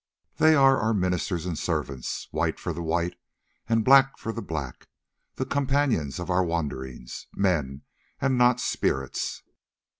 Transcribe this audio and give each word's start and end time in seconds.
"They 0.37 0.55
are 0.55 0.79
our 0.79 0.95
ministers 0.95 1.45
and 1.45 1.55
servants, 1.59 2.27
white 2.31 2.59
for 2.59 2.73
the 2.73 2.81
white, 2.81 3.19
and 3.69 3.85
black 3.85 4.17
for 4.17 4.31
the 4.33 4.41
black, 4.41 4.87
the 5.35 5.45
companions 5.45 6.17
of 6.17 6.31
our 6.31 6.43
wanderings, 6.43 7.27
men 7.35 7.83
and 8.19 8.35
not 8.35 8.59
spirits." 8.59 9.43